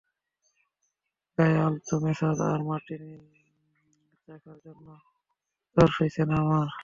[1.37, 3.11] গায়ে আলতো ম্যাসাজ আর মার্টিনি
[4.25, 4.87] চাখার জন্য
[5.77, 6.67] তর সইছে না আমার!